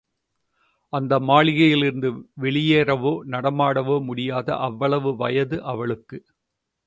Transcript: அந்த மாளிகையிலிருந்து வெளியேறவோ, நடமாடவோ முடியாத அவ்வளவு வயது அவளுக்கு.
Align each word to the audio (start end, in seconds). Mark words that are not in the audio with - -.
அந்த 0.93 1.19
மாளிகையிலிருந்து 1.19 2.09
வெளியேறவோ, 2.41 3.13
நடமாடவோ 3.27 4.03
முடியாத 4.03 4.57
அவ்வளவு 4.59 5.15
வயது 5.15 5.63
அவளுக்கு. 5.63 6.19